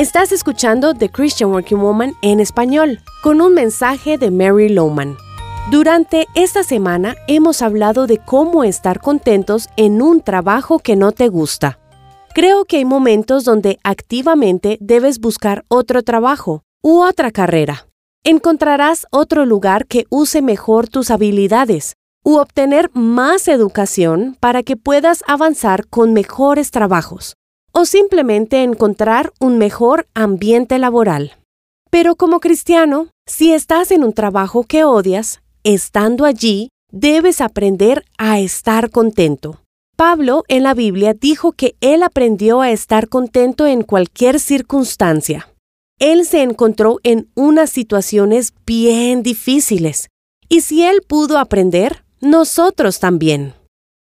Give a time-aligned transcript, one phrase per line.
[0.00, 5.18] Estás escuchando The Christian Working Woman en español, con un mensaje de Mary Lowman.
[5.70, 11.28] Durante esta semana hemos hablado de cómo estar contentos en un trabajo que no te
[11.28, 11.78] gusta.
[12.34, 17.86] Creo que hay momentos donde activamente debes buscar otro trabajo u otra carrera.
[18.24, 21.92] Encontrarás otro lugar que use mejor tus habilidades
[22.24, 27.36] u obtener más educación para que puedas avanzar con mejores trabajos
[27.80, 31.38] o simplemente encontrar un mejor ambiente laboral.
[31.90, 38.38] Pero como cristiano, si estás en un trabajo que odias, estando allí, debes aprender a
[38.38, 39.62] estar contento.
[39.96, 45.48] Pablo en la Biblia dijo que él aprendió a estar contento en cualquier circunstancia.
[45.98, 50.08] Él se encontró en unas situaciones bien difíciles,
[50.50, 53.54] y si él pudo aprender, nosotros también.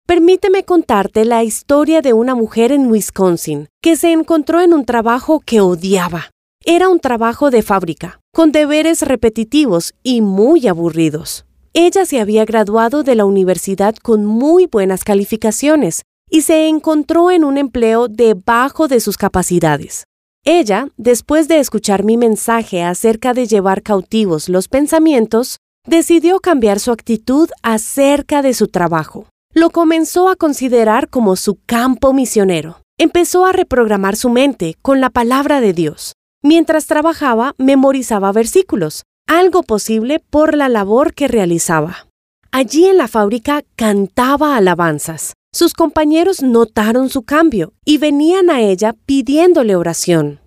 [0.07, 5.41] Permíteme contarte la historia de una mujer en Wisconsin que se encontró en un trabajo
[5.41, 6.31] que odiaba.
[6.63, 11.45] Era un trabajo de fábrica, con deberes repetitivos y muy aburridos.
[11.73, 17.43] Ella se había graduado de la universidad con muy buenas calificaciones y se encontró en
[17.43, 20.05] un empleo debajo de sus capacidades.
[20.45, 26.93] Ella, después de escuchar mi mensaje acerca de llevar cautivos los pensamientos, decidió cambiar su
[26.93, 29.27] actitud acerca de su trabajo
[29.57, 32.81] lo comenzó a considerar como su campo misionero.
[32.99, 36.13] Empezó a reprogramar su mente con la palabra de Dios.
[36.43, 42.07] Mientras trabajaba, memorizaba versículos, algo posible por la labor que realizaba.
[42.51, 45.33] Allí en la fábrica cantaba alabanzas.
[45.51, 50.39] Sus compañeros notaron su cambio y venían a ella pidiéndole oración.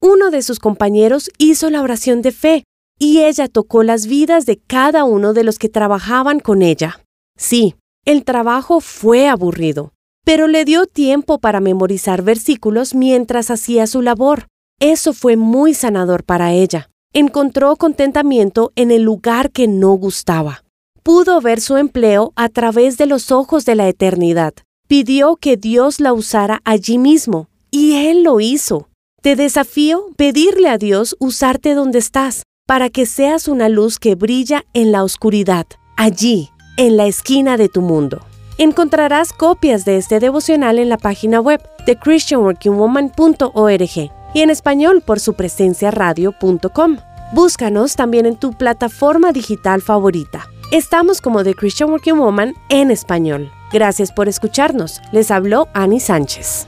[0.00, 2.64] Uno de sus compañeros hizo la oración de fe
[2.96, 7.00] y ella tocó las vidas de cada uno de los que trabajaban con ella.
[7.36, 9.92] Sí, el trabajo fue aburrido,
[10.24, 14.48] pero le dio tiempo para memorizar versículos mientras hacía su labor.
[14.80, 16.90] Eso fue muy sanador para ella.
[17.12, 20.64] Encontró contentamiento en el lugar que no gustaba.
[21.04, 24.54] Pudo ver su empleo a través de los ojos de la eternidad.
[24.88, 28.88] Pidió que Dios la usara allí mismo, y Él lo hizo.
[29.20, 34.64] Te desafío pedirle a Dios usarte donde estás, para que seas una luz que brilla
[34.74, 38.20] en la oscuridad, allí, en la esquina de tu mundo.
[38.58, 45.20] Encontrarás copias de este devocional en la página web de christianworkingwoman.org y en español por
[45.20, 46.98] su presencia radio.com.
[47.32, 50.46] Búscanos también en tu plataforma digital favorita.
[50.70, 53.50] Estamos como The Christian Working Woman en español.
[53.72, 55.00] Gracias por escucharnos.
[55.12, 56.66] Les habló Annie Sánchez.